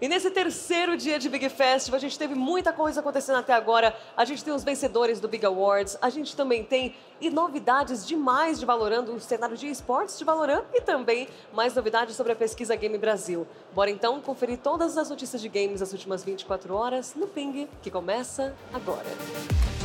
E 0.00 0.08
nesse 0.08 0.30
terceiro 0.30 0.96
dia 0.96 1.18
de 1.18 1.28
Big 1.28 1.48
Festival, 1.48 1.96
a 1.96 2.00
gente 2.00 2.16
teve 2.16 2.34
muita 2.34 2.72
coisa 2.72 3.00
acontecendo 3.00 3.36
até 3.36 3.52
agora. 3.52 3.96
A 4.16 4.24
gente 4.24 4.44
tem 4.44 4.54
os 4.54 4.62
vencedores 4.62 5.18
do 5.18 5.26
Big 5.26 5.44
Awards, 5.44 5.98
a 6.00 6.08
gente 6.08 6.36
também 6.36 6.62
tem 6.62 6.94
e 7.20 7.30
novidades 7.30 8.06
demais 8.06 8.60
de 8.60 8.66
Valorant, 8.66 9.08
o 9.08 9.18
cenário 9.18 9.56
de 9.56 9.66
esportes 9.66 10.16
de 10.16 10.24
Valorant 10.24 10.62
e 10.72 10.80
também 10.80 11.28
mais 11.52 11.74
novidades 11.74 12.14
sobre 12.14 12.32
a 12.32 12.36
pesquisa 12.36 12.76
Game 12.76 12.96
Brasil. 12.96 13.44
Bora 13.74 13.90
então 13.90 14.20
conferir 14.20 14.58
todas 14.58 14.96
as 14.96 15.10
notícias 15.10 15.42
de 15.42 15.48
games 15.48 15.80
das 15.80 15.92
últimas 15.92 16.22
24 16.22 16.72
horas 16.74 17.16
no 17.16 17.26
Ping, 17.26 17.68
que 17.82 17.90
começa 17.90 18.54
agora. 18.72 19.77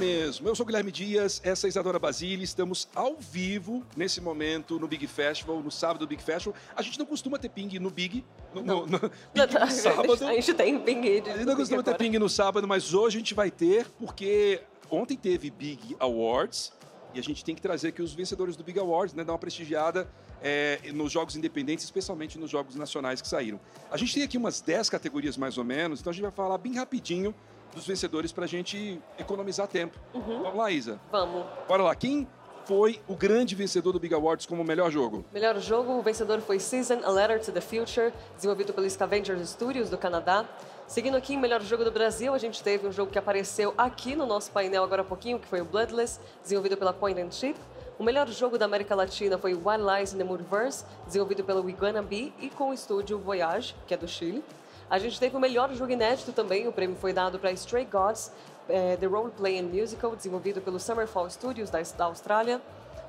Mesmo. 0.00 0.48
Eu 0.48 0.56
sou 0.56 0.64
Guilherme 0.64 0.90
Dias, 0.90 1.42
essa 1.44 1.66
é 1.66 1.68
a 1.68 1.70
Isadora 1.70 1.98
Basile. 1.98 2.42
Estamos 2.42 2.88
ao 2.94 3.16
vivo 3.16 3.84
nesse 3.94 4.18
momento 4.18 4.80
no 4.80 4.88
Big 4.88 5.06
Festival, 5.06 5.60
no 5.60 5.70
sábado 5.70 5.98
do 5.98 6.06
Big 6.06 6.22
Festival. 6.22 6.58
A 6.74 6.80
gente 6.80 6.98
não 6.98 7.04
costuma 7.04 7.38
ter 7.38 7.50
ping 7.50 7.78
no 7.78 7.90
Big, 7.90 8.24
no, 8.54 8.62
no, 8.62 8.86
no, 8.86 8.98
ping 9.34 9.58
no 9.60 9.70
sábado. 9.70 10.26
A 10.26 10.32
gente 10.32 10.54
tem 10.54 10.80
ping. 10.80 11.06
A 11.06 11.36
gente 11.36 11.44
não 11.44 11.54
costuma 11.54 11.82
ter 11.82 11.94
ping 11.98 12.18
no 12.18 12.30
sábado, 12.30 12.66
mas 12.66 12.94
hoje 12.94 13.18
a 13.18 13.20
gente 13.20 13.34
vai 13.34 13.50
ter, 13.50 13.86
porque 13.98 14.62
ontem 14.90 15.18
teve 15.18 15.50
Big 15.50 15.94
Awards 16.00 16.72
e 17.12 17.18
a 17.18 17.22
gente 17.22 17.44
tem 17.44 17.54
que 17.54 17.60
trazer 17.60 17.88
aqui 17.88 18.00
os 18.00 18.14
vencedores 18.14 18.56
do 18.56 18.64
Big 18.64 18.78
Awards, 18.78 19.14
né? 19.14 19.22
Dar 19.22 19.34
uma 19.34 19.38
prestigiada 19.38 20.08
é, 20.40 20.80
nos 20.94 21.12
jogos 21.12 21.36
independentes, 21.36 21.84
especialmente 21.84 22.38
nos 22.38 22.50
jogos 22.50 22.74
nacionais 22.74 23.20
que 23.20 23.28
saíram. 23.28 23.60
A 23.90 23.98
gente 23.98 24.14
tem 24.14 24.22
aqui 24.22 24.38
umas 24.38 24.62
10 24.62 24.88
categorias 24.88 25.36
mais 25.36 25.58
ou 25.58 25.64
menos, 25.64 26.00
então 26.00 26.10
a 26.10 26.14
gente 26.14 26.22
vai 26.22 26.32
falar 26.32 26.56
bem 26.56 26.74
rapidinho 26.74 27.34
dos 27.74 27.86
vencedores 27.86 28.32
para 28.32 28.44
a 28.44 28.48
gente 28.48 29.00
economizar 29.18 29.66
tempo. 29.68 29.98
Uhum. 30.14 30.42
Vamos 30.42 30.56
lá, 30.56 30.70
Isa? 30.70 31.00
Vamos. 31.10 31.44
Bora 31.68 31.82
lá. 31.82 31.94
Quem 31.94 32.26
foi 32.64 33.00
o 33.08 33.16
grande 33.16 33.54
vencedor 33.54 33.92
do 33.92 33.98
Big 33.98 34.14
Awards 34.14 34.46
como 34.46 34.62
melhor 34.62 34.90
jogo? 34.90 35.24
Melhor 35.32 35.58
jogo, 35.58 35.92
o 35.92 36.02
vencedor 36.02 36.40
foi 36.40 36.58
Season, 36.60 37.00
A 37.04 37.10
Letter 37.10 37.40
to 37.40 37.52
the 37.52 37.60
Future, 37.60 38.12
desenvolvido 38.36 38.72
pelo 38.72 38.88
Scavengers 38.88 39.50
Studios 39.50 39.90
do 39.90 39.98
Canadá. 39.98 40.44
Seguindo 40.86 41.16
aqui 41.16 41.34
em 41.34 41.38
melhor 41.38 41.60
jogo 41.62 41.84
do 41.84 41.90
Brasil, 41.90 42.34
a 42.34 42.38
gente 42.38 42.62
teve 42.62 42.86
um 42.86 42.92
jogo 42.92 43.10
que 43.10 43.18
apareceu 43.18 43.72
aqui 43.78 44.14
no 44.14 44.26
nosso 44.26 44.50
painel 44.50 44.82
agora 44.82 45.02
há 45.02 45.04
pouquinho, 45.04 45.38
que 45.38 45.46
foi 45.46 45.60
o 45.60 45.64
Bloodless, 45.64 46.20
desenvolvido 46.42 46.76
pela 46.76 46.92
Point 46.92 47.20
and 47.20 47.30
Chip. 47.30 47.58
O 47.98 48.02
melhor 48.02 48.26
jogo 48.28 48.56
da 48.56 48.64
América 48.64 48.94
Latina 48.94 49.36
foi 49.36 49.52
Wild 49.52 49.84
Lies 49.84 50.14
in 50.14 50.18
the 50.18 50.24
Moodverse, 50.24 50.84
desenvolvido 51.06 51.44
pelo 51.44 51.68
Iguana 51.68 52.00
Be 52.02 52.32
e 52.40 52.48
com 52.50 52.70
o 52.70 52.74
estúdio 52.74 53.18
Voyage, 53.18 53.74
que 53.86 53.94
é 53.94 53.96
do 53.96 54.08
Chile. 54.08 54.42
A 54.90 54.98
gente 54.98 55.20
teve 55.20 55.36
o 55.36 55.40
melhor 55.40 55.72
jogo 55.72 55.92
inédito 55.92 56.32
também, 56.32 56.66
o 56.66 56.72
prêmio 56.72 56.96
foi 56.96 57.12
dado 57.12 57.38
para 57.38 57.52
Stray 57.52 57.84
Gods, 57.84 58.32
é, 58.68 58.96
The 58.96 59.06
Role 59.06 59.30
Play 59.30 59.60
and 59.60 59.68
Musical, 59.68 60.16
desenvolvido 60.16 60.60
pelo 60.60 60.80
Summerfall 60.80 61.30
Studios 61.30 61.70
da, 61.70 61.80
da 61.96 62.06
Austrália. 62.06 62.60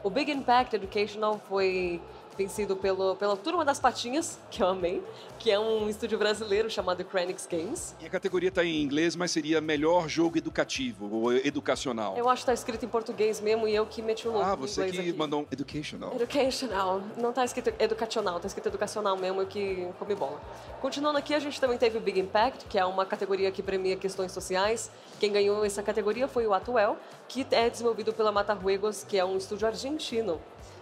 O 0.04 0.10
Big 0.10 0.32
Impact 0.32 0.76
Educational 0.76 1.40
foi 1.50 2.00
vencido 2.38 2.76
pelo, 2.76 3.16
pela 3.16 3.36
Turma 3.38 3.64
das 3.66 3.80
Patinhas, 3.80 4.40
que 4.50 4.64
eu 4.64 4.68
amei, 4.68 5.04
que 5.38 5.52
é 5.52 5.60
um 5.60 5.90
estúdio 5.90 6.18
brasileiro 6.18 6.70
chamado 6.70 7.04
Cranix 7.04 7.48
Games. 7.50 7.96
E 8.00 8.06
a 8.06 8.10
categoria 8.10 8.50
está 8.50 8.64
em 8.64 8.82
inglês, 8.82 9.16
mas 9.16 9.32
seria 9.32 9.60
melhor 9.60 10.08
jogo 10.08 10.38
educativo 10.38 11.10
ou 11.14 11.34
educacional. 11.34 12.16
Eu 12.18 12.30
acho 12.30 12.44
que 12.46 12.52
está 12.52 12.54
escrito 12.54 12.86
em 12.86 12.88
português 12.90 13.40
mesmo 13.42 13.68
e 13.68 13.76
eu 13.76 13.86
que 13.86 14.02
meti 14.02 14.28
o 14.28 14.32
louco 14.32 14.48
Ah, 14.48 14.56
você 14.56 14.90
que 14.90 15.00
aqui. 15.00 15.14
mandou 15.14 15.42
um 15.42 15.46
educational. 15.52 16.14
Educational. 16.16 17.02
Não 17.18 17.30
está 17.30 17.44
escrito 17.46 17.74
educacional, 17.80 18.38
está 18.38 18.48
escrito 18.48 18.68
educacional 18.70 19.18
mesmo, 19.18 19.42
eu 19.42 19.48
que 19.48 19.88
comi 20.00 20.16
bola. 20.16 20.42
Continuando 20.80 21.18
aqui, 21.18 21.34
a 21.34 21.40
gente 21.40 21.60
também 21.60 21.78
teve 21.78 21.98
o 21.98 22.02
Big 22.02 22.20
Impact, 22.20 22.66
que 22.66 22.78
é 22.78 22.86
uma 22.86 23.06
categoria 23.06 23.52
que 23.52 23.62
premia 23.62 23.96
questões 23.96 24.32
sociais. 24.32 24.90
Quem 25.20 25.32
ganhou 25.32 25.64
essa 25.66 25.84
categoria 25.84 26.28
foi 26.28 26.48
o 26.48 26.54
Atuel, 26.54 26.98
que 27.28 27.46
é 27.52 27.70
desenvolvido 27.70 28.14
pela 28.14 28.32
Mataruegos, 28.32 29.04
que 29.04 29.18
é 29.18 29.26
um 29.26 29.38
estúdio 29.38 29.68
argentino. 29.68 30.40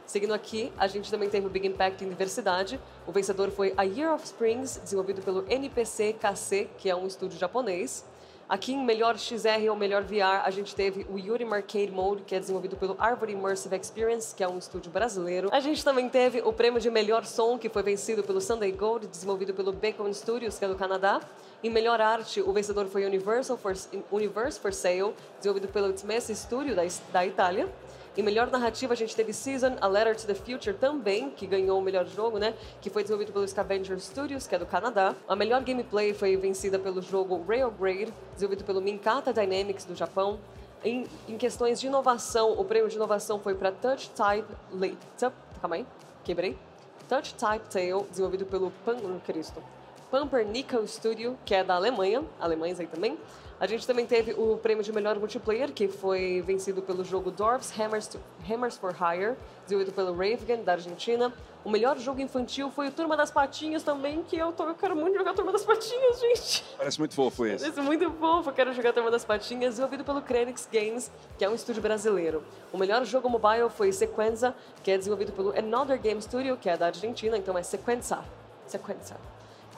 Seguindo 0.09 0.33
aqui, 0.33 0.73
a 0.75 0.88
gente 0.88 1.11
também 1.11 1.29
teve 1.29 1.45
o 1.45 1.52
Big 1.52 1.67
Impact 1.67 2.03
em 2.03 2.09
diversidade. 2.09 2.79
O 3.05 3.11
vencedor 3.11 3.52
foi 3.52 3.75
A 3.77 3.83
Year 3.83 4.11
of 4.11 4.25
Springs, 4.25 4.81
desenvolvido 4.81 5.21
pelo 5.21 5.45
NPC 5.47 6.13
KC, 6.13 6.67
que 6.79 6.89
é 6.89 6.95
um 6.95 7.06
estúdio 7.06 7.38
japonês. 7.38 8.03
Aqui 8.50 8.73
em 8.73 8.84
melhor 8.84 9.19
XR 9.19 9.69
ou 9.69 9.75
melhor 9.75 10.01
VR, 10.01 10.41
a 10.44 10.50
gente 10.50 10.73
teve 10.73 11.06
o 11.11 11.19
Yuri 11.19 11.44
Arcade 11.44 11.91
Mode, 11.91 12.23
que 12.23 12.34
é 12.34 12.39
desenvolvido 12.39 12.75
pelo 12.75 12.95
Arbor 12.97 13.29
Immersive 13.29 13.75
Experience, 13.78 14.34
que 14.34 14.44
é 14.44 14.50
um 14.50 14.57
estúdio 14.57 14.91
brasileiro. 14.91 15.47
A 15.51 15.59
gente 15.59 15.85
também 15.85 16.09
teve 16.09 16.41
o 16.41 16.51
prêmio 16.51 16.81
de 16.81 16.89
melhor 16.89 17.23
som, 17.23 17.59
que 17.59 17.69
foi 17.69 17.84
vencido 17.84 18.23
pelo 18.23 18.41
Sunday 18.41 18.72
Gold, 18.72 19.05
desenvolvido 19.05 19.53
pelo 19.53 19.72
Bacon 19.72 20.11
Studios, 20.11 20.57
que 20.57 20.66
é 20.66 20.67
do 20.67 20.75
Canadá. 20.75 21.22
Em 21.63 21.69
melhor 21.69 22.01
arte, 22.01 22.41
o 22.41 22.51
vencedor 22.51 22.88
foi 22.88 23.05
Universal 23.05 23.57
for, 23.57 23.75
Universe 24.11 24.59
for 24.59 24.73
Sale, 24.73 25.13
desenvolvido 25.38 25.72
pelo 25.72 25.94
Messi 26.03 26.35
Studio 26.35 26.75
da, 26.75 26.81
da 27.13 27.28
Itália. 27.28 27.69
Em 28.18 28.24
melhor 28.24 28.50
narrativa, 28.50 28.94
a 28.94 28.96
gente 28.97 29.16
teve 29.16 29.31
Season, 29.31 29.78
A 29.80 29.88
Letter 29.88 30.16
to 30.16 30.28
the 30.28 30.34
Future 30.34 30.75
também, 30.75 31.30
que 31.30 31.46
ganhou 31.46 31.80
o 31.80 31.81
melhor 31.81 32.06
jogo, 32.06 32.38
né? 32.38 32.53
Que 32.81 32.90
foi 32.90 33.03
desenvolvido 33.03 33.31
pelo 33.31 33.47
Scavenger 33.47 34.00
Studios, 34.00 34.47
que 34.47 34.56
é 34.56 34.59
do 34.59 34.66
Canadá. 34.66 35.16
A 35.28 35.36
melhor 35.36 35.64
gameplay 35.64 36.14
foi 36.14 36.36
vencida 36.36 36.78
pelo 36.80 37.02
jogo 37.02 37.46
Railgrade, 37.47 38.12
desenvolvido 38.34 38.66
pelo 38.66 38.81
Minkata 38.81 39.31
Dynamics 39.31 39.86
do 39.86 39.96
Japão. 39.96 40.40
Em, 40.84 41.06
em 41.28 41.38
questões 41.38 41.80
de 41.80 41.88
inovação, 41.88 42.59
o 42.59 42.66
prêmio 42.66 42.90
de 42.90 42.96
inovação 42.96 43.40
foi 43.40 43.53
para 43.53 43.72
Touch 43.72 44.09
Type... 44.09 44.47
Le, 44.74 44.97
calma 45.62 45.76
aí, 45.76 45.86
quebrei. 46.24 46.58
Touch 47.08 47.34
Type 47.36 47.70
Tale, 47.70 48.03
desenvolvido 48.09 48.46
pelo 48.46 48.72
Pan... 48.86 48.97
Cristo. 49.26 49.62
Pumpernickel 50.09 50.88
Studio, 50.88 51.38
que 51.46 51.53
é 51.53 51.64
da 51.64 51.75
Alemanha, 51.75 52.24
alemães 52.40 52.80
aí 52.80 52.88
também. 52.88 53.18
A 53.59 53.68
gente 53.68 53.86
também 53.86 54.06
teve 54.06 54.31
o 54.34 54.58
prêmio 54.58 54.81
de 54.84 54.92
melhor 54.94 55.20
multiplayer, 55.20 55.74
que 55.74 55.90
foi 55.90 56.42
vencido 56.42 56.81
pelo 56.81 57.03
jogo 57.03 57.30
Dwarfs 57.30 57.78
Hammers, 57.78 58.09
Hammers 58.50 58.78
for 58.78 58.96
Hire, 58.96 59.36
desenvolvido 59.66 59.94
pelo 59.94 60.14
Raven, 60.14 60.64
da 60.64 60.72
Argentina. 60.74 61.34
O 61.66 61.70
melhor 61.70 61.97
jogo 61.97 62.22
infantil 62.22 62.72
foi 62.72 62.88
o 62.88 62.92
Turma 62.92 63.18
das 63.18 63.30
Patinhas 63.31 63.84
também, 63.84 64.24
que 64.24 64.38
eu, 64.38 64.53
tô, 64.53 64.64
eu 64.64 64.75
quero 64.75 64.96
muito 64.96 65.18
jogar 65.18 65.34
Turma 65.34 65.52
das 65.52 65.66
Patinhas, 65.66 66.22
gente. 66.22 66.64
Parece 66.78 67.00
muito 67.00 67.14
fofo 67.14 67.46
esse. 67.46 67.66
Parece 67.66 67.81
muito 67.81 68.09
fofo, 68.12 68.50
eu 68.50 68.53
quero 68.53 68.74
jogar 68.74 68.94
Turma 68.94 69.12
das 69.12 69.26
Patinhas, 69.26 69.72
desenvolvido 69.72 70.06
pelo 70.06 70.22
Crenix 70.22 70.68
Games, 70.72 71.12
que 71.38 71.44
é 71.44 71.50
um 71.50 71.53
estúdio 71.53 71.81
brasileiro. 71.81 72.41
O 72.72 72.78
melhor 72.78 73.03
jogo 73.03 73.30
mobile 73.30 73.70
foi 73.70 73.91
Sequenza, 73.91 74.56
que 74.81 74.90
é 74.90 74.97
desenvolvido 74.97 75.34
pelo 75.34 75.50
Another 75.50 76.00
Game 76.00 76.22
Studio, 76.22 76.56
que 76.56 76.70
é 76.70 76.78
da 76.78 76.86
Argentina, 76.86 77.38
então 77.38 77.58
é 77.58 77.62
Sequenza. 77.62 78.24
Sequenza. 78.66 79.18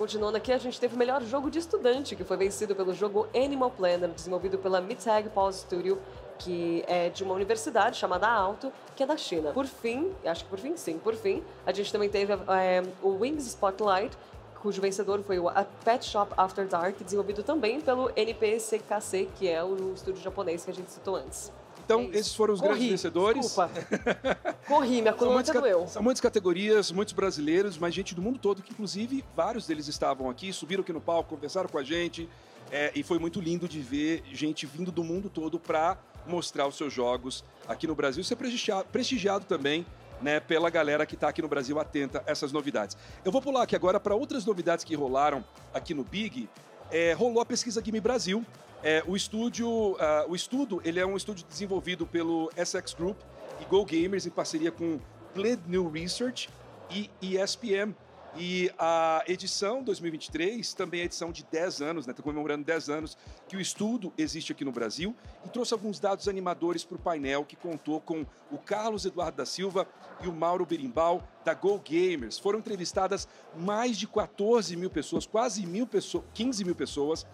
Continuando 0.02 0.36
aqui, 0.36 0.52
a 0.52 0.58
gente 0.58 0.80
teve 0.80 0.96
o 0.96 0.98
melhor 0.98 1.22
jogo 1.22 1.52
de 1.52 1.60
estudante, 1.60 2.16
que 2.16 2.24
foi 2.24 2.36
vencido 2.36 2.76
pelo 2.76 2.92
jogo 2.92 3.28
Animal 3.36 3.70
Planner, 3.70 4.10
desenvolvido 4.10 4.58
pela 4.58 4.82
Mitag 4.82 5.30
Pause 5.30 5.60
Studio, 5.60 6.02
que 6.40 6.84
é 6.88 7.10
de 7.10 7.24
uma 7.24 7.36
universidade 7.36 7.98
chamada 7.98 8.28
Alto, 8.28 8.74
que 8.96 9.04
é 9.04 9.06
da 9.06 9.16
China. 9.16 9.52
Por 9.52 9.68
fim, 9.68 10.12
acho 10.26 10.44
que 10.44 10.50
por 10.50 10.58
fim, 10.58 10.76
sim, 10.76 10.98
por 10.98 11.14
fim, 11.14 11.44
a 11.68 11.72
gente 11.72 11.92
também 11.92 12.10
teve 12.10 12.34
é, 12.34 12.82
o 13.04 13.10
Wings 13.10 13.46
Spotlight, 13.46 14.18
cujo 14.60 14.82
vencedor 14.82 15.22
foi 15.22 15.38
o 15.38 15.48
A 15.48 15.68
Pet 15.86 16.04
Shop 16.04 16.34
After 16.36 16.68
Dark, 16.68 16.98
desenvolvido 17.00 17.44
também 17.44 17.80
pelo 17.80 18.12
NPCKC, 18.16 19.30
que 19.38 19.48
é 19.48 19.64
o 19.64 19.94
estúdio 19.94 20.24
japonês 20.24 20.66
que 20.66 20.72
a 20.72 20.74
gente 20.74 20.90
citou 20.90 21.16
antes. 21.16 21.52
Então, 21.84 22.10
é 22.14 22.18
esses 22.18 22.34
foram 22.34 22.54
os 22.54 22.60
Corri, 22.60 22.74
grandes 22.74 22.90
vencedores. 22.92 23.42
Desculpa. 23.42 23.72
Corri, 24.68 25.02
minha 25.02 25.14
coluna 25.14 25.44
doeu. 25.44 25.88
São 25.88 26.02
muitas 26.02 26.22
categorias, 26.22 26.92
muitos 26.92 27.14
brasileiros, 27.14 27.78
mas 27.78 27.94
gente 27.94 28.16
do 28.16 28.22
mundo 28.22 28.40
todo, 28.40 28.62
que 28.62 28.72
inclusive 28.72 29.24
vários 29.36 29.68
deles 29.68 29.88
estavam 29.88 30.30
aqui, 30.30 30.52
subiram 30.54 30.82
aqui 30.82 30.94
no 30.94 31.02
palco, 31.02 31.36
conversaram 31.36 31.70
com 31.70 31.78
a 31.78 31.84
gente. 31.84 32.30
É, 32.72 32.92
e 32.96 33.04
foi 33.04 33.20
muito 33.20 33.42
lindo 33.42 33.68
de 33.68 33.82
ver 33.82 34.24
gente 34.32 34.66
vindo 34.66 34.92
do 34.92 35.04
mundo 35.04 35.30
todo 35.30 35.60
para 35.60 35.98
mostrar 36.26 36.68
os 36.68 36.78
seus 36.78 36.94
jogos 36.94 37.44
aqui 37.68 37.86
no 37.86 37.96
Brasil. 37.96 38.24
Ser 38.24 38.38
prestigiado, 38.38 38.86
prestigiado 38.86 39.46
também 39.46 39.86
né, 40.22 40.40
pela 40.40 40.70
galera 40.70 41.06
que 41.06 41.16
está 41.16 41.30
aqui 41.30 41.42
no 41.42 41.48
Brasil 41.48 41.80
atenta 41.80 42.24
a 42.26 42.32
essas 42.32 42.52
novidades. 42.52 42.96
Eu 43.26 43.32
vou 43.32 43.42
pular 43.42 43.64
aqui 43.64 43.76
agora 43.76 44.00
para 44.00 44.16
outras 44.16 44.46
novidades 44.46 44.86
que 44.86 44.96
rolaram 44.96 45.44
aqui 45.74 45.94
no 45.94 46.04
Big. 46.04 46.48
É, 46.92 47.14
rolou 47.14 47.42
a 47.42 47.46
pesquisa 47.46 47.82
Game 47.82 48.00
Brasil, 48.00 48.46
é, 48.84 49.04
o 49.08 49.16
estúdio, 49.16 49.70
uh, 49.70 49.98
o 50.28 50.36
estudo, 50.36 50.82
ele 50.84 51.00
é 51.00 51.06
um 51.06 51.16
estúdio 51.16 51.46
desenvolvido 51.48 52.06
pelo 52.06 52.52
SX 52.58 52.94
Group 52.94 53.18
e 53.60 53.66
Go 53.66 53.86
Gamers 53.86 54.26
em 54.26 54.30
parceria 54.30 54.72
com 54.72 55.00
Blend 55.36 55.62
New 55.68 55.90
Research 55.90 56.50
e 56.90 57.10
ESPM. 57.22 57.96
E 58.36 58.72
a 58.80 59.24
edição 59.28 59.84
2023 59.84 60.74
também 60.74 61.02
é 61.02 61.04
edição 61.04 61.32
de 61.32 61.44
10 61.44 61.82
anos, 61.82 62.08
né? 62.08 62.12
Está 62.12 62.24
comemorando 62.24 62.64
10 62.64 62.90
anos 62.90 63.18
que 63.48 63.58
o 63.58 63.62
estudo 63.62 64.14
existe 64.18 64.54
aqui 64.54 64.64
no 64.64 64.72
Brasil 64.72 65.14
e 65.46 65.50
trouxe 65.50 65.74
alguns 65.74 66.00
dados 66.00 66.30
animadores 66.30 66.86
para 66.86 66.96
o 66.96 67.00
painel 67.00 67.44
que 67.44 67.58
contou 67.58 68.00
com 68.00 68.26
o 68.50 68.58
Carlos 68.58 69.06
Eduardo 69.06 69.38
da 69.38 69.46
Silva 69.46 69.86
e 70.22 70.30
o 70.30 70.34
Mauro 70.34 70.66
Berimbau 70.66 71.28
da 71.44 71.54
Go 71.54 71.78
Gamers. 71.80 72.40
Foram 72.40 72.60
entrevistadas 72.60 73.28
mais 73.54 73.98
de 73.98 74.08
14 74.08 74.78
mil 74.78 74.90
pessoas, 74.90 75.26
quase 75.26 75.66
mil 75.66 75.86
pessoas, 75.86 76.24
15 76.34 76.64
mil 76.64 76.76
pessoas 76.76 77.26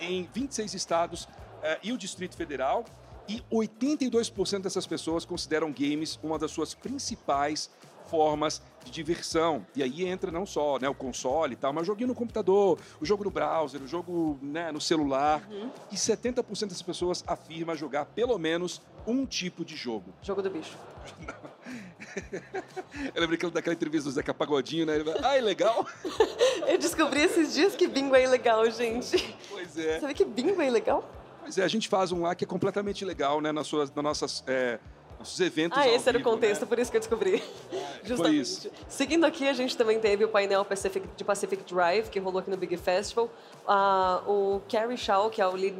em 0.00 0.26
26 0.32 0.72
estados 0.72 1.24
uh, 1.24 1.78
e 1.82 1.92
o 1.92 1.98
Distrito 1.98 2.34
Federal. 2.34 2.84
E 3.28 3.42
82% 3.52 4.60
dessas 4.60 4.86
pessoas 4.86 5.24
consideram 5.24 5.72
games 5.72 6.18
uma 6.22 6.38
das 6.38 6.52
suas 6.52 6.74
principais 6.74 7.68
formas 8.06 8.62
de 8.86 8.92
diversão. 8.92 9.66
E 9.74 9.82
aí 9.82 10.06
entra 10.06 10.30
não 10.30 10.46
só 10.46 10.78
né, 10.78 10.88
o 10.88 10.94
console 10.94 11.54
e 11.54 11.56
tal, 11.56 11.72
mas 11.72 11.82
o 11.82 11.86
joguinho 11.86 12.08
no 12.08 12.14
computador, 12.14 12.78
o 13.00 13.04
jogo 13.04 13.24
no 13.24 13.30
browser, 13.30 13.82
o 13.82 13.86
jogo 13.86 14.38
né, 14.40 14.70
no 14.70 14.80
celular. 14.80 15.46
Uhum. 15.50 15.70
E 15.90 15.96
70% 15.96 16.68
das 16.68 16.82
pessoas 16.82 17.24
afirma 17.26 17.74
jogar 17.74 18.06
pelo 18.06 18.38
menos 18.38 18.80
um 19.06 19.26
tipo 19.26 19.64
de 19.64 19.76
jogo. 19.76 20.14
Jogo 20.22 20.40
do 20.40 20.50
bicho. 20.50 20.76
Eu 23.14 23.20
lembro 23.20 23.50
daquela 23.50 23.74
entrevista 23.74 24.08
do 24.08 24.14
Zeca 24.14 24.32
Pagodinho, 24.32 24.86
né? 24.86 24.94
Ele 24.94 25.04
vai, 25.04 25.14
ah, 25.22 25.36
é 25.36 25.40
legal? 25.40 25.86
Eu 26.66 26.78
descobri 26.78 27.20
esses 27.20 27.52
dias 27.52 27.74
que 27.74 27.86
bingo 27.86 28.14
é 28.14 28.24
ilegal, 28.24 28.68
gente. 28.70 29.36
Pois 29.48 29.76
é. 29.76 30.00
Sabe 30.00 30.14
que 30.14 30.24
bingo 30.24 30.60
é 30.60 30.66
ilegal? 30.66 31.08
Pois 31.40 31.58
é, 31.58 31.64
a 31.64 31.68
gente 31.68 31.88
faz 31.88 32.10
um 32.12 32.22
lá 32.22 32.34
que 32.34 32.44
é 32.44 32.46
completamente 32.46 33.04
legal, 33.04 33.40
né? 33.40 33.52
Nas, 33.52 33.66
suas, 33.66 33.92
nas 33.92 34.04
nossas... 34.04 34.44
É, 34.46 34.78
nossos 35.18 35.38
eventos. 35.40 35.78
Ah, 35.78 35.88
esse 35.88 36.08
era 36.08 36.18
vivo, 36.18 36.30
o 36.30 36.32
contexto, 36.32 36.62
né? 36.62 36.68
por 36.68 36.78
isso 36.78 36.90
que 36.90 36.96
eu 36.96 37.00
descobri. 37.00 37.42
Justamente. 38.04 38.70
Seguindo 38.88 39.24
aqui, 39.24 39.48
a 39.48 39.52
gente 39.52 39.76
também 39.76 39.98
teve 39.98 40.24
o 40.24 40.28
painel 40.28 40.64
Pacific, 40.64 41.06
de 41.16 41.24
Pacific 41.24 41.62
Drive, 41.64 42.08
que 42.08 42.18
rolou 42.18 42.40
aqui 42.40 42.50
no 42.50 42.56
Big 42.56 42.76
Festival. 42.76 43.30
Uh, 43.66 44.30
o 44.30 44.62
Carrie 44.68 44.96
Shaw, 44.96 45.30
que 45.30 45.40
é 45.40 45.46
o 45.46 45.52
lead, 45.52 45.76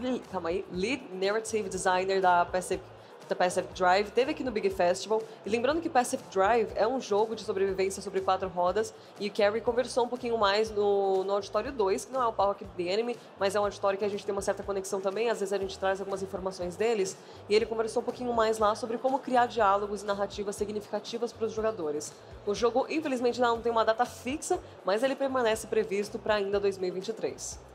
lead, 0.00 0.20
calma 0.30 0.50
aí, 0.50 0.64
lead 0.72 1.02
Narrative 1.12 1.68
Designer 1.68 2.20
da 2.20 2.44
Pacific 2.44 2.84
da 3.30 3.36
Pacific 3.36 3.72
Drive, 3.74 4.10
teve 4.10 4.32
aqui 4.32 4.44
no 4.44 4.50
Big 4.50 4.68
Festival. 4.68 5.22
E 5.46 5.48
lembrando 5.48 5.80
que 5.80 5.88
Pacific 5.88 6.28
Drive 6.30 6.68
é 6.74 6.86
um 6.86 7.00
jogo 7.00 7.34
de 7.34 7.42
sobrevivência 7.42 8.02
sobre 8.02 8.20
quatro 8.20 8.48
rodas, 8.48 8.92
e 9.18 9.28
o 9.28 9.32
Carrie 9.32 9.60
conversou 9.60 10.04
um 10.04 10.08
pouquinho 10.08 10.36
mais 10.36 10.70
no, 10.70 11.24
no 11.24 11.32
Auditório 11.34 11.72
2, 11.72 12.06
que 12.06 12.12
não 12.12 12.22
é 12.22 12.26
o 12.26 12.32
palco 12.32 12.52
aqui 12.52 12.64
do 12.64 12.70
The 12.72 13.16
mas 13.38 13.54
é 13.54 13.60
um 13.60 13.64
auditório 13.64 13.98
que 13.98 14.04
a 14.04 14.08
gente 14.08 14.26
tem 14.26 14.32
uma 14.32 14.42
certa 14.42 14.62
conexão 14.62 15.00
também, 15.00 15.30
às 15.30 15.40
vezes 15.40 15.52
a 15.52 15.58
gente 15.58 15.78
traz 15.78 16.00
algumas 16.00 16.22
informações 16.22 16.76
deles, 16.76 17.16
e 17.48 17.54
ele 17.54 17.64
conversou 17.64 18.02
um 18.02 18.04
pouquinho 18.04 18.32
mais 18.32 18.58
lá 18.58 18.74
sobre 18.74 18.98
como 18.98 19.18
criar 19.20 19.46
diálogos 19.46 20.02
e 20.02 20.06
narrativas 20.06 20.56
significativas 20.56 21.32
para 21.32 21.46
os 21.46 21.52
jogadores. 21.52 22.12
O 22.46 22.54
jogo, 22.54 22.86
infelizmente, 22.88 23.40
não 23.40 23.60
tem 23.60 23.70
uma 23.70 23.84
data 23.84 24.04
fixa, 24.04 24.58
mas 24.84 25.02
ele 25.02 25.14
permanece 25.14 25.66
previsto 25.66 26.18
para 26.18 26.34
ainda 26.34 26.58
2023. 26.58 27.69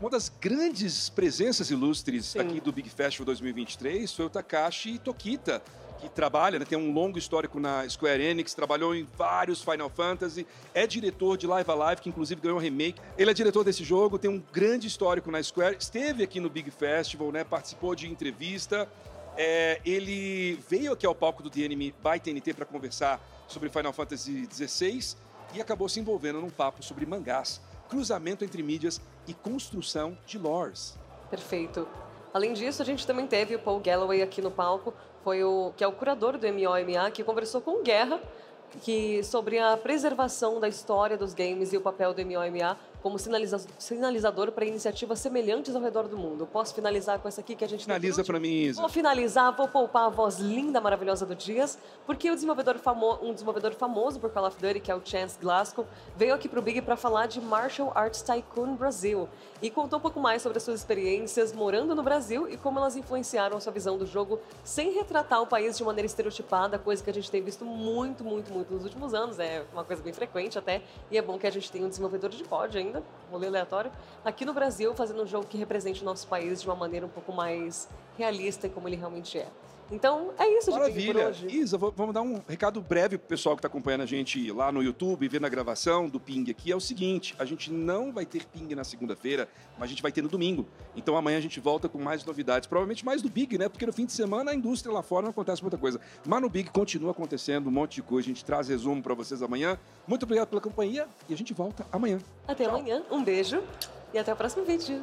Uma 0.00 0.08
das 0.08 0.32
grandes 0.40 1.10
presenças 1.10 1.70
ilustres 1.70 2.24
Sim. 2.24 2.38
aqui 2.38 2.58
do 2.58 2.72
Big 2.72 2.88
Festival 2.88 3.26
2023 3.26 4.10
foi 4.10 4.24
o 4.24 4.30
Takashi 4.30 4.98
Tokita, 4.98 5.62
que 6.00 6.08
trabalha, 6.08 6.58
né, 6.58 6.64
tem 6.64 6.78
um 6.78 6.90
longo 6.90 7.18
histórico 7.18 7.60
na 7.60 7.86
Square 7.86 8.22
Enix, 8.22 8.54
trabalhou 8.54 8.94
em 8.94 9.06
vários 9.18 9.62
Final 9.62 9.90
Fantasy, 9.90 10.46
é 10.72 10.86
diretor 10.86 11.36
de 11.36 11.46
Live 11.46 11.70
Alive, 11.70 12.00
que 12.00 12.08
inclusive 12.08 12.40
ganhou 12.40 12.56
um 12.56 12.60
remake. 12.62 12.98
Ele 13.18 13.30
é 13.30 13.34
diretor 13.34 13.62
desse 13.62 13.84
jogo, 13.84 14.18
tem 14.18 14.30
um 14.30 14.42
grande 14.50 14.86
histórico 14.86 15.30
na 15.30 15.42
Square, 15.42 15.76
esteve 15.78 16.24
aqui 16.24 16.40
no 16.40 16.48
Big 16.48 16.70
Festival, 16.70 17.30
né, 17.30 17.44
participou 17.44 17.94
de 17.94 18.08
entrevista. 18.08 18.88
É, 19.36 19.82
ele 19.84 20.58
veio 20.66 20.94
aqui 20.94 21.04
ao 21.04 21.14
palco 21.14 21.42
do 21.42 21.50
The 21.50 21.60
Enemy 21.60 21.94
by 22.02 22.18
TNT 22.18 22.54
para 22.54 22.64
conversar 22.64 23.20
sobre 23.46 23.68
Final 23.68 23.92
Fantasy 23.92 24.48
XVI 24.50 25.14
e 25.54 25.60
acabou 25.60 25.90
se 25.90 26.00
envolvendo 26.00 26.40
num 26.40 26.48
papo 26.48 26.82
sobre 26.82 27.04
mangás 27.04 27.60
cruzamento 27.90 28.44
entre 28.44 28.62
mídias 28.62 29.00
e 29.30 29.34
construção 29.34 30.18
de 30.26 30.38
lores. 30.38 30.98
Perfeito. 31.30 31.86
Além 32.34 32.52
disso, 32.52 32.82
a 32.82 32.84
gente 32.84 33.06
também 33.06 33.26
teve 33.26 33.54
o 33.54 33.58
Paul 33.58 33.80
Galloway 33.80 34.22
aqui 34.22 34.42
no 34.42 34.50
palco, 34.50 34.92
foi 35.22 35.44
o 35.44 35.72
que 35.76 35.84
é 35.84 35.86
o 35.86 35.92
curador 35.92 36.36
do 36.36 36.46
MOMA, 36.48 37.10
que 37.12 37.22
conversou 37.22 37.60
com 37.60 37.82
Guerra 37.82 38.20
que 38.82 39.22
sobre 39.24 39.58
a 39.58 39.76
preservação 39.76 40.60
da 40.60 40.68
história 40.68 41.16
dos 41.16 41.34
games 41.34 41.72
e 41.72 41.76
o 41.76 41.80
papel 41.80 42.14
do 42.14 42.24
MOMA 42.24 42.78
como 43.02 43.18
sinaliza 43.18 43.60
sinalizador 43.78 44.52
para 44.52 44.64
iniciativas 44.64 45.18
semelhantes 45.18 45.74
ao 45.74 45.82
redor 45.82 46.08
do 46.08 46.16
mundo. 46.16 46.46
Posso 46.46 46.74
finalizar 46.74 47.18
com 47.18 47.28
essa 47.28 47.40
aqui 47.40 47.54
que 47.54 47.64
a 47.64 47.68
gente 47.68 47.84
finaliza 47.84 48.22
para 48.24 48.38
mim. 48.38 48.62
Isa. 48.62 48.80
Vou 48.80 48.90
finalizar, 48.90 49.54
vou 49.56 49.68
poupar 49.68 50.06
a 50.06 50.08
voz 50.08 50.38
linda, 50.38 50.80
maravilhosa 50.80 51.24
do 51.24 51.34
Dias, 51.34 51.78
porque 52.06 52.30
o 52.30 52.34
desenvolvedor 52.34 52.78
famo 52.78 53.18
um 53.22 53.32
desenvolvedor 53.32 53.72
famoso 53.72 54.20
por 54.20 54.30
Call 54.30 54.46
of 54.46 54.56
Duty, 54.60 54.80
que 54.80 54.90
é 54.90 54.94
o 54.94 55.00
Chance 55.04 55.38
Glasgow, 55.40 55.86
veio 56.16 56.34
aqui 56.34 56.48
para 56.48 56.58
o 56.58 56.62
Big 56.62 56.82
para 56.82 56.96
falar 56.96 57.26
de 57.26 57.40
Martial 57.40 57.92
Arts 57.94 58.22
Tycoon 58.22 58.74
Brasil 58.74 59.28
e 59.62 59.70
contou 59.70 59.98
um 59.98 60.02
pouco 60.02 60.20
mais 60.20 60.42
sobre 60.42 60.58
as 60.58 60.64
suas 60.64 60.80
experiências 60.80 61.52
morando 61.52 61.94
no 61.94 62.02
Brasil 62.02 62.48
e 62.48 62.56
como 62.56 62.78
elas 62.78 62.96
influenciaram 62.96 63.56
a 63.56 63.60
sua 63.60 63.72
visão 63.72 63.96
do 63.98 64.06
jogo, 64.06 64.40
sem 64.64 64.92
retratar 64.92 65.42
o 65.42 65.46
país 65.46 65.76
de 65.76 65.84
maneira 65.84 66.06
estereotipada, 66.06 66.78
coisa 66.78 67.02
que 67.02 67.10
a 67.10 67.14
gente 67.14 67.30
tem 67.30 67.42
visto 67.42 67.64
muito, 67.64 68.24
muito, 68.24 68.52
muito 68.52 68.72
nos 68.72 68.84
últimos 68.84 69.14
anos. 69.14 69.38
É 69.38 69.64
uma 69.72 69.84
coisa 69.84 70.02
bem 70.02 70.12
frequente 70.12 70.58
até, 70.58 70.82
e 71.10 71.18
é 71.18 71.22
bom 71.22 71.38
que 71.38 71.46
a 71.46 71.50
gente 71.50 71.70
tenha 71.70 71.84
um 71.84 71.88
desenvolvedor 71.88 72.30
de 72.30 72.42
COD 72.44 72.78
ainda 72.78 72.89
ainda, 72.90 73.02
rolê 73.30 73.46
aleatório, 73.46 73.90
aqui 74.24 74.44
no 74.44 74.52
Brasil, 74.52 74.94
fazendo 74.94 75.22
um 75.22 75.26
jogo 75.26 75.46
que 75.46 75.56
represente 75.56 76.02
o 76.02 76.04
nosso 76.04 76.26
país 76.26 76.60
de 76.60 76.68
uma 76.68 76.76
maneira 76.76 77.06
um 77.06 77.08
pouco 77.08 77.32
mais 77.32 77.88
realista 78.16 78.66
e 78.66 78.70
como 78.70 78.88
ele 78.88 78.96
realmente 78.96 79.38
é. 79.38 79.48
Então, 79.92 80.32
é 80.38 80.48
isso, 80.56 80.70
Maravilha. 80.70 81.32
Isa, 81.48 81.76
vamos 81.76 82.14
dar 82.14 82.22
um 82.22 82.40
recado 82.48 82.80
breve 82.80 83.18
pro 83.18 83.26
pessoal 83.26 83.56
que 83.56 83.58
está 83.58 83.66
acompanhando 83.66 84.02
a 84.02 84.06
gente 84.06 84.52
lá 84.52 84.70
no 84.70 84.82
YouTube, 84.82 85.26
vendo 85.26 85.46
a 85.46 85.48
gravação 85.48 86.08
do 86.08 86.20
Ping 86.20 86.48
aqui. 86.48 86.70
É 86.70 86.76
o 86.76 86.80
seguinte, 86.80 87.34
a 87.38 87.44
gente 87.44 87.72
não 87.72 88.12
vai 88.12 88.24
ter 88.24 88.46
Ping 88.46 88.72
na 88.74 88.84
segunda-feira, 88.84 89.48
mas 89.76 89.84
a 89.84 89.86
gente 89.88 90.00
vai 90.00 90.12
ter 90.12 90.22
no 90.22 90.28
domingo. 90.28 90.66
Então 90.94 91.16
amanhã 91.16 91.38
a 91.38 91.40
gente 91.40 91.58
volta 91.58 91.88
com 91.88 91.98
mais 91.98 92.24
novidades, 92.24 92.68
provavelmente 92.68 93.04
mais 93.04 93.20
do 93.20 93.28
Big, 93.28 93.58
né? 93.58 93.68
Porque 93.68 93.84
no 93.84 93.92
fim 93.92 94.06
de 94.06 94.12
semana 94.12 94.52
a 94.52 94.54
indústria 94.54 94.94
lá 94.94 95.02
fora 95.02 95.24
não 95.24 95.30
acontece 95.30 95.60
muita 95.60 95.76
coisa. 95.76 96.00
Mas 96.24 96.40
no 96.40 96.48
Big 96.48 96.70
continua 96.70 97.10
acontecendo 97.10 97.66
um 97.66 97.72
monte 97.72 97.96
de 97.96 98.02
coisa. 98.02 98.26
A 98.26 98.28
gente 98.28 98.44
traz 98.44 98.68
resumo 98.68 99.02
para 99.02 99.14
vocês 99.14 99.42
amanhã. 99.42 99.76
Muito 100.06 100.22
obrigado 100.22 100.48
pela 100.48 100.60
companhia 100.60 101.08
e 101.28 101.34
a 101.34 101.36
gente 101.36 101.52
volta 101.52 101.84
amanhã. 101.90 102.20
Até 102.46 102.64
Tchau. 102.64 102.76
amanhã. 102.76 103.02
Um 103.10 103.24
beijo 103.24 103.60
e 104.14 104.18
até 104.18 104.32
o 104.32 104.36
próximo 104.36 104.64
vídeo. 104.64 105.02